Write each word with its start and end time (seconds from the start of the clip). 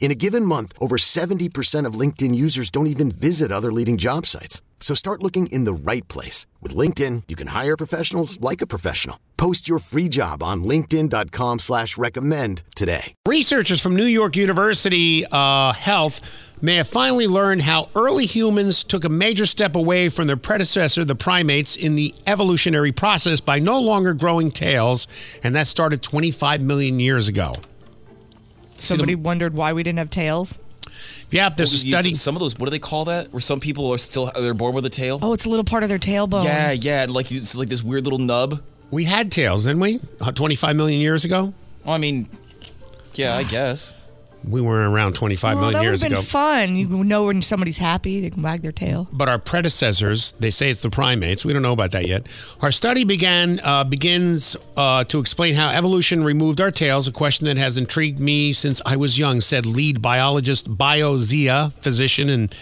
In 0.00 0.10
a 0.10 0.14
given 0.14 0.44
month, 0.44 0.72
over 0.80 0.96
70% 0.96 1.84
of 1.84 1.94
LinkedIn 2.00 2.34
users 2.34 2.70
don't 2.70 2.86
even 2.86 3.10
visit 3.10 3.52
other 3.52 3.72
leading 3.72 3.98
job 3.98 4.24
sites. 4.24 4.62
So 4.80 4.94
start 4.94 5.22
looking 5.22 5.48
in 5.48 5.64
the 5.64 5.72
right 5.72 6.06
place. 6.08 6.46
With 6.62 6.74
LinkedIn, 6.74 7.24
you 7.28 7.36
can 7.36 7.48
hire 7.48 7.76
professionals 7.76 8.40
like 8.40 8.62
a 8.62 8.66
professional. 8.66 9.18
Post 9.36 9.68
your 9.68 9.80
free 9.80 10.08
job 10.08 10.42
on 10.42 10.62
linkedin.com 10.62 11.58
slash 11.58 11.98
recommend 11.98 12.62
today. 12.76 13.12
Researchers 13.26 13.80
from 13.80 13.96
New 13.96 14.06
York 14.06 14.36
University 14.36 15.24
uh, 15.30 15.72
Health 15.72 16.20
may 16.62 16.76
have 16.76 16.88
finally 16.88 17.26
learned 17.26 17.62
how 17.62 17.88
early 17.96 18.26
humans 18.26 18.84
took 18.84 19.04
a 19.04 19.08
major 19.08 19.46
step 19.46 19.74
away 19.74 20.08
from 20.08 20.28
their 20.28 20.36
predecessor, 20.36 21.04
the 21.04 21.16
primates, 21.16 21.74
in 21.74 21.96
the 21.96 22.14
evolutionary 22.26 22.92
process 22.92 23.40
by 23.40 23.58
no 23.58 23.80
longer 23.80 24.14
growing 24.14 24.50
tails, 24.50 25.08
and 25.42 25.56
that 25.56 25.66
started 25.66 26.02
25 26.02 26.60
million 26.60 27.00
years 27.00 27.26
ago. 27.28 27.54
Somebody 28.78 29.14
wondered 29.14 29.54
why 29.54 29.72
we 29.72 29.82
didn't 29.82 29.98
have 29.98 30.10
tails. 30.10 30.58
Yeah, 31.30 31.50
there's 31.50 31.72
a 31.74 31.78
study. 31.78 32.14
Some 32.14 32.34
of 32.36 32.40
those, 32.40 32.56
what 32.58 32.66
do 32.66 32.70
they 32.70 32.78
call 32.78 33.04
that? 33.06 33.32
Where 33.32 33.40
some 33.40 33.60
people 33.60 33.92
are 33.92 33.98
still 33.98 34.30
they're 34.34 34.54
born 34.54 34.74
with 34.74 34.86
a 34.86 34.90
tail. 34.90 35.18
Oh, 35.20 35.32
it's 35.32 35.44
a 35.44 35.50
little 35.50 35.64
part 35.64 35.82
of 35.82 35.88
their 35.88 35.98
tailbone. 35.98 36.44
yeah, 36.44 36.72
yeah, 36.72 37.02
and 37.02 37.12
like 37.12 37.30
it's 37.30 37.54
like 37.54 37.68
this 37.68 37.82
weird 37.82 38.04
little 38.04 38.18
nub. 38.18 38.62
We 38.90 39.04
had 39.04 39.30
tails, 39.30 39.64
didn't 39.64 39.80
we? 39.80 40.00
Uh, 40.20 40.32
25 40.32 40.74
million 40.74 41.00
years 41.00 41.26
ago? 41.26 41.52
Well, 41.84 41.94
I 41.94 41.98
mean, 41.98 42.28
yeah, 43.14 43.36
I 43.36 43.42
guess. 43.42 43.92
We 44.46 44.60
weren't 44.60 44.92
around 44.94 45.14
25 45.14 45.42
Well, 45.56 45.60
million 45.60 45.72
that 45.74 45.78
would 45.80 45.84
years 45.86 46.02
have 46.02 46.10
been 46.12 46.22
fun. 46.22 46.76
You 46.76 47.04
know 47.04 47.26
when 47.26 47.42
somebody's 47.42 47.78
happy, 47.78 48.20
they 48.20 48.30
can 48.30 48.42
wag 48.42 48.62
their 48.62 48.72
tail. 48.72 49.08
but 49.12 49.28
our 49.28 49.38
predecessors, 49.38 50.32
they 50.38 50.50
say 50.50 50.70
it's 50.70 50.82
the 50.82 50.90
primates. 50.90 51.44
We 51.44 51.52
don't 51.52 51.62
know 51.62 51.72
about 51.72 51.90
that 51.92 52.06
yet. 52.06 52.26
Our 52.60 52.70
study 52.70 53.04
began 53.04 53.60
uh, 53.62 53.84
begins 53.84 54.56
uh, 54.76 55.04
to 55.04 55.18
explain 55.18 55.54
how 55.54 55.68
evolution 55.70 56.22
removed 56.24 56.60
our 56.60 56.70
tails, 56.70 57.08
a 57.08 57.12
question 57.12 57.46
that 57.46 57.56
has 57.56 57.78
intrigued 57.78 58.20
me 58.20 58.52
since 58.52 58.80
I 58.86 58.96
was 58.96 59.18
young, 59.18 59.40
said 59.40 59.66
lead 59.66 60.00
biologist 60.00 60.68
Bo 60.68 61.14
Xia, 61.16 61.72
physician 61.82 62.28
and 62.28 62.54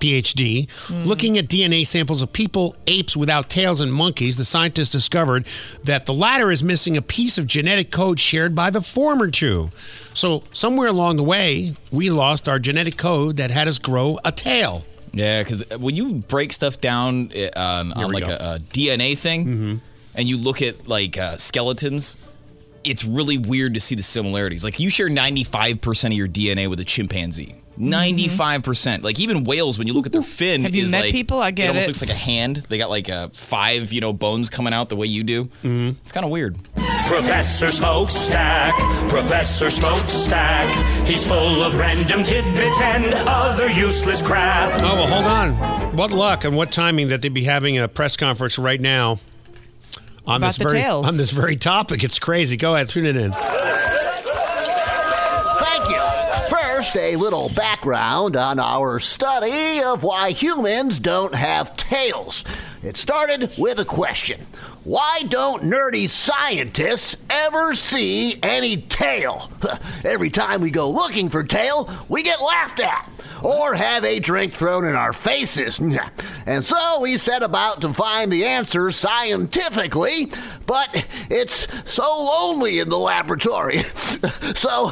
PhD. 0.00 0.68
Looking 1.06 1.38
at 1.38 1.48
DNA 1.48 1.86
samples 1.86 2.22
of 2.22 2.32
people, 2.32 2.76
apes 2.86 3.16
without 3.16 3.48
tails, 3.48 3.80
and 3.80 3.92
monkeys, 3.92 4.36
the 4.36 4.44
scientists 4.44 4.90
discovered 4.90 5.46
that 5.84 6.06
the 6.06 6.14
latter 6.14 6.50
is 6.50 6.62
missing 6.62 6.96
a 6.96 7.02
piece 7.02 7.38
of 7.38 7.46
genetic 7.46 7.90
code 7.90 8.18
shared 8.20 8.54
by 8.54 8.70
the 8.70 8.80
former 8.80 9.30
two. 9.30 9.70
So, 10.14 10.42
somewhere 10.52 10.88
along 10.88 11.16
the 11.16 11.24
way, 11.24 11.74
we 11.92 12.10
lost 12.10 12.48
our 12.48 12.58
genetic 12.58 12.96
code 12.96 13.36
that 13.36 13.50
had 13.50 13.68
us 13.68 13.78
grow 13.78 14.18
a 14.24 14.32
tail. 14.32 14.84
Yeah, 15.12 15.42
because 15.42 15.64
when 15.78 15.96
you 15.96 16.14
break 16.14 16.52
stuff 16.52 16.80
down 16.80 17.32
uh, 17.34 17.50
on, 17.56 17.92
like 18.10 18.28
a, 18.28 18.34
a 18.56 18.58
DNA 18.72 19.16
thing, 19.16 19.80
and 20.14 20.28
you 20.28 20.36
look 20.36 20.62
at 20.62 20.88
like 20.88 21.16
uh, 21.18 21.36
skeletons, 21.36 22.16
it's 22.84 23.04
really 23.04 23.38
weird 23.38 23.74
to 23.74 23.80
see 23.80 23.94
the 23.94 24.02
similarities. 24.02 24.64
Like 24.64 24.80
you 24.80 24.90
share 24.90 25.08
95% 25.08 26.06
of 26.06 26.12
your 26.12 26.28
DNA 26.28 26.68
with 26.68 26.80
a 26.80 26.84
chimpanzee. 26.84 27.54
95%. 27.78 29.02
Like 29.02 29.18
even 29.20 29.44
whales, 29.44 29.78
when 29.78 29.86
you 29.86 29.92
look 29.94 30.06
at 30.06 30.12
their 30.12 30.22
fin, 30.22 30.62
Have 30.62 30.74
you 30.74 30.84
is 30.84 30.90
met 30.90 31.04
like, 31.04 31.12
people? 31.12 31.40
I 31.40 31.50
get 31.50 31.64
it 31.64 31.68
almost 31.68 31.84
it. 31.86 31.88
looks 31.90 32.00
like 32.02 32.10
a 32.10 32.14
hand. 32.14 32.56
They 32.68 32.78
got 32.78 32.90
like 32.90 33.08
uh, 33.08 33.28
five, 33.32 33.92
you 33.92 34.00
know, 34.00 34.12
bones 34.12 34.50
coming 34.50 34.72
out 34.72 34.88
the 34.88 34.96
way 34.96 35.06
you 35.06 35.22
do. 35.24 35.44
Mm-hmm. 35.44 35.90
It's 36.02 36.12
kind 36.12 36.24
of 36.24 36.30
weird. 36.30 36.58
Professor 37.06 37.68
Smokestack, 37.68 38.74
Professor 39.08 39.70
Smokestack. 39.70 40.68
He's 41.06 41.26
full 41.26 41.62
of 41.62 41.76
random 41.76 42.22
tidbits 42.22 42.80
and 42.82 43.14
other 43.26 43.70
useless 43.70 44.20
crap. 44.20 44.74
Oh, 44.82 44.94
well, 44.94 45.06
hold 45.06 45.24
on. 45.24 45.96
What 45.96 46.10
luck 46.10 46.44
and 46.44 46.56
what 46.56 46.70
timing 46.70 47.08
that 47.08 47.22
they'd 47.22 47.32
be 47.32 47.44
having 47.44 47.78
a 47.78 47.88
press 47.88 48.16
conference 48.16 48.58
right 48.58 48.80
now 48.80 49.18
on 50.26 50.36
About 50.36 50.48
this 50.48 50.58
the 50.58 50.64
very 50.64 50.82
tails. 50.82 51.06
on 51.06 51.16
this 51.16 51.30
very 51.30 51.56
topic. 51.56 52.04
It's 52.04 52.18
crazy. 52.18 52.56
Go 52.58 52.74
ahead, 52.74 52.90
tune 52.90 53.06
it 53.06 53.16
in. 53.16 53.32
First, 56.78 56.96
a 56.96 57.16
little 57.16 57.48
background 57.48 58.36
on 58.36 58.60
our 58.60 59.00
study 59.00 59.82
of 59.84 60.04
why 60.04 60.30
humans 60.30 61.00
don't 61.00 61.34
have 61.34 61.76
tails. 61.76 62.44
It 62.84 62.96
started 62.96 63.50
with 63.58 63.80
a 63.80 63.84
question 63.84 64.46
Why 64.84 65.22
don't 65.26 65.64
nerdy 65.64 66.08
scientists 66.08 67.16
ever 67.28 67.74
see 67.74 68.38
any 68.44 68.76
tail? 68.76 69.50
Every 70.04 70.30
time 70.30 70.60
we 70.60 70.70
go 70.70 70.88
looking 70.88 71.28
for 71.28 71.42
tail, 71.42 71.92
we 72.08 72.22
get 72.22 72.40
laughed 72.40 72.78
at 72.78 73.10
or 73.42 73.74
have 73.74 74.04
a 74.04 74.18
drink 74.20 74.52
thrown 74.52 74.84
in 74.84 74.94
our 74.94 75.12
faces. 75.12 75.80
And 76.46 76.64
so 76.64 77.00
we 77.02 77.18
set 77.18 77.42
about 77.42 77.82
to 77.82 77.92
find 77.92 78.32
the 78.32 78.46
answer 78.46 78.90
scientifically, 78.90 80.32
but 80.64 81.06
it's 81.28 81.66
so 81.84 82.02
lonely 82.02 82.78
in 82.78 82.88
the 82.88 82.96
laboratory. 82.96 83.82
so, 84.54 84.88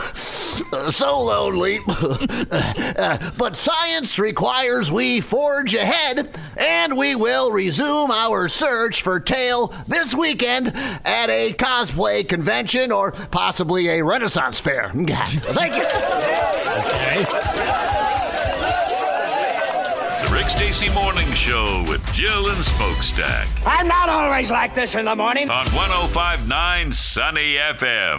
so 0.90 1.20
lonely. 1.22 1.78
But 3.38 3.56
science 3.56 4.18
requires 4.18 4.90
we 4.90 5.20
forge 5.20 5.74
ahead, 5.74 6.36
and 6.56 6.96
we 6.96 7.14
will 7.14 7.50
resume 7.52 8.10
our 8.10 8.48
search 8.48 9.02
for 9.02 9.20
tail 9.20 9.74
this 9.86 10.14
weekend 10.14 10.68
at 11.04 11.28
a 11.28 11.52
cosplay 11.52 12.26
convention 12.28 12.90
or 12.92 13.12
possibly 13.12 13.88
a 13.88 14.02
Renaissance 14.04 14.58
fair. 14.58 14.90
Thank 14.94 15.76
you. 15.76 15.82
The 20.22 20.32
Rick 20.32 20.48
Stacy 20.50 20.88
Morning 20.94 21.30
Show 21.34 21.84
with 21.88 22.04
Jill 22.12 22.48
and 22.48 22.64
Smokestack 22.64 23.48
I'm 23.66 23.86
not 23.86 24.08
always 24.08 24.50
like 24.50 24.74
this 24.74 24.94
in 24.94 25.04
the 25.04 25.14
morning. 25.14 25.50
on 25.50 25.66
1059 25.66 26.92
Sunny 26.92 27.54
FM. 27.56 28.18